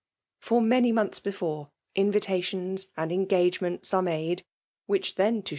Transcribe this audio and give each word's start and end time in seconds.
For 0.39 0.63
many 0.63 0.91
months 0.91 1.19
before, 1.19 1.69
invitations 1.93 2.87
and 2.97 3.11
engagements 3.11 3.93
are 3.93 4.01
made, 4.01 4.41
which 4.87 5.13
then 5.13 5.43
to. 5.43 5.49